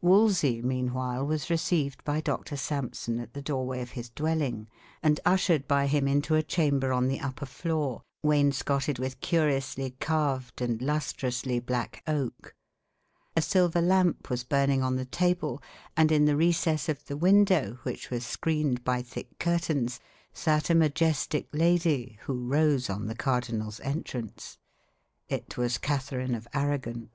Wolsey, 0.00 0.60
meanwhile, 0.60 1.24
was 1.24 1.50
received 1.50 2.02
by 2.02 2.20
Doctor 2.20 2.56
Sampson 2.56 3.20
at 3.20 3.32
the 3.32 3.40
doorway 3.40 3.80
of 3.80 3.92
his 3.92 4.10
dwelling, 4.10 4.66
and 5.04 5.20
ushered 5.24 5.68
by 5.68 5.86
him 5.86 6.08
into 6.08 6.34
a 6.34 6.42
chamber 6.42 6.92
on 6.92 7.06
the 7.06 7.20
upper 7.20 7.46
floor, 7.46 8.02
wainscoted 8.20 8.98
with 8.98 9.20
curiously 9.20 9.92
carved 10.00 10.60
and 10.60 10.82
lustrously 10.82 11.60
black 11.60 12.02
oak. 12.08 12.56
A 13.36 13.40
silver 13.40 13.80
lamp 13.80 14.30
was 14.30 14.42
burning 14.42 14.80
the 14.80 14.86
on 14.86 14.96
the 14.96 15.04
table, 15.04 15.62
and 15.96 16.10
in 16.10 16.24
the 16.24 16.36
recess 16.36 16.88
of 16.88 17.04
the 17.04 17.16
window, 17.16 17.74
which 17.84 18.10
was 18.10 18.26
screened 18.26 18.82
by 18.82 19.00
thick 19.00 19.38
curtains, 19.38 20.00
sat 20.32 20.70
a 20.70 20.74
majestic 20.74 21.46
lady, 21.52 22.18
who 22.22 22.48
rose 22.48 22.90
on 22.90 23.06
the 23.06 23.14
cardinal's 23.14 23.78
entrance. 23.78 24.58
It 25.28 25.56
was 25.56 25.78
Catherine 25.78 26.34
of 26.34 26.48
Arragon. 26.52 27.10